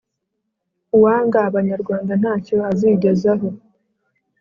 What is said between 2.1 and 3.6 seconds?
ntacyo azigezaho